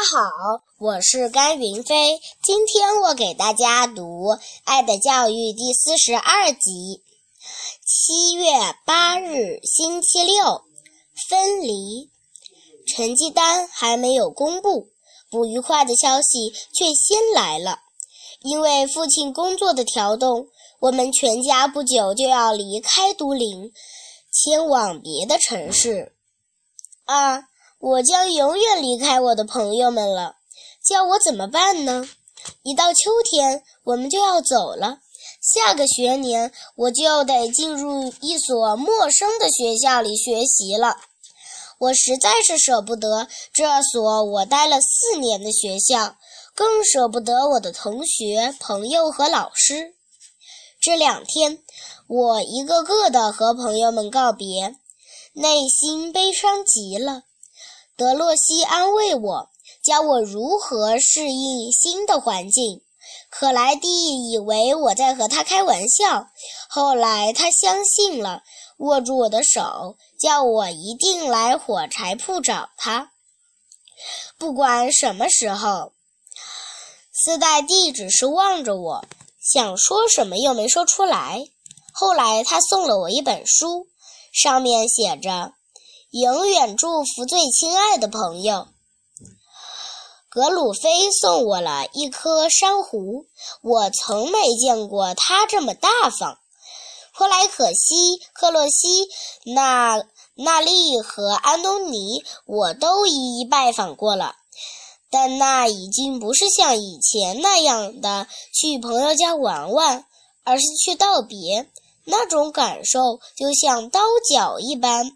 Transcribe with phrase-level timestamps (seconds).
[0.00, 2.18] 大家好，我是甘云飞。
[2.42, 4.28] 今天我给大家读
[4.64, 7.02] 《爱的教育》第四十二集。
[7.84, 8.50] 七月
[8.86, 10.64] 八日，星期六，
[11.28, 12.08] 分离。
[12.86, 14.88] 成绩单还没有公布，
[15.30, 17.80] 不愉快的消息却先来了。
[18.40, 20.46] 因为父亲工作的调动，
[20.80, 23.70] 我们全家不久就要离开都灵，
[24.32, 26.14] 迁往别的城市。
[27.04, 27.49] 啊！
[27.80, 30.36] 我将永远离开我的朋友们了，
[30.84, 32.06] 叫我怎么办呢？
[32.62, 34.98] 一到秋天，我们就要走了。
[35.40, 40.98] 下个学年，我就得进入一所陌生的学校里学习了。
[41.78, 46.16] 我实在是舍不得这所我待了四年的学校，
[46.54, 49.94] 更舍不得我的同学、朋友和老师。
[50.82, 51.62] 这两天，
[52.06, 54.76] 我一个个的和朋友们告别，
[55.32, 57.22] 内心悲伤极了。
[58.00, 59.50] 德洛西安慰我，
[59.82, 62.80] 教我如何适应新的环境。
[63.28, 66.28] 可莱蒂以为我在和他开玩笑，
[66.70, 68.42] 后来他相信了，
[68.78, 73.12] 握住我的手，叫我一定来火柴铺找他。
[74.38, 75.92] 不管什么时候，
[77.12, 79.04] 斯黛蒂只是望着我，
[79.42, 81.42] 想说什么又没说出来。
[81.92, 83.88] 后来他送了我一本书，
[84.32, 85.52] 上面写着。
[86.10, 88.66] 永远祝福最亲爱的朋友。
[90.28, 93.26] 格鲁菲送我了一颗珊瑚，
[93.62, 96.38] 我从没见过他这么大方。
[97.14, 97.94] 普莱可西、
[98.32, 99.06] 克洛西、
[99.54, 100.02] 纳
[100.34, 104.34] 纳利和安东尼，我都一一拜访过了，
[105.12, 110.04] 但那已经不是像以前那样的去朋友家玩玩，
[110.42, 111.70] 而是去道别。
[112.04, 115.12] 那种感受就像刀绞一般。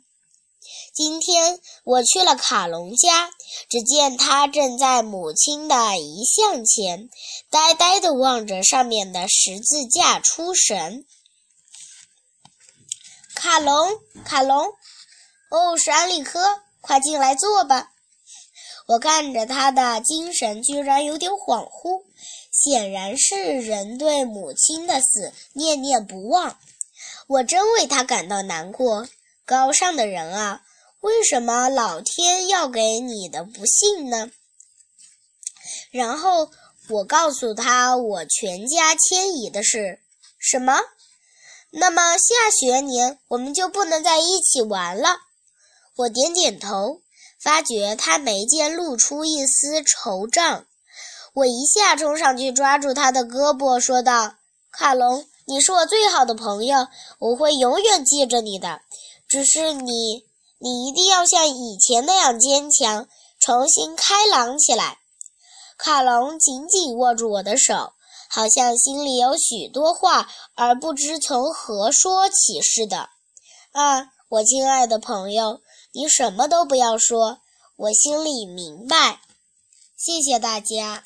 [0.95, 3.29] 今天我去了卡隆家，
[3.69, 7.11] 只见他正在母亲的遗像前，
[7.51, 11.05] 呆呆地望着上面的十字架出神。
[13.35, 14.69] 卡隆，卡隆，
[15.51, 17.91] 哦，是安利科，快进来坐吧。
[18.87, 22.05] 我看着他的精神居然有点恍惚，
[22.53, 26.57] 显然是人对母亲的死念念不忘。
[27.27, 29.09] 我真为他感到难过。
[29.47, 30.63] 高尚的人啊！
[31.05, 34.31] 为什么老天要给你的不幸呢？
[35.91, 36.51] 然后
[36.89, 40.01] 我告诉他，我全家迁移的事。
[40.39, 40.81] 什么？
[41.73, 45.19] 那么下学年我们就不能在一起玩了？
[45.97, 47.03] 我点点头，
[47.39, 50.65] 发觉他眉间露出一丝惆怅。
[51.35, 54.37] 我一下冲上去抓住他的胳膊，说道
[54.73, 56.89] ：“卡隆，你是我最好的朋友，
[57.19, 58.81] 我会永远记着你的。
[59.29, 60.25] 只是你……”
[60.65, 63.07] 你一定要像以前那样坚强，
[63.39, 64.97] 重新开朗起来。
[65.77, 67.93] 卡隆紧紧握住我的手，
[68.31, 73.11] 好像心里有许多话而不知从何说起似的。
[73.73, 75.61] 啊，我亲爱的朋友，
[75.93, 77.41] 你什么都不要说，
[77.77, 79.21] 我心里明白。
[79.99, 81.05] 谢谢大家。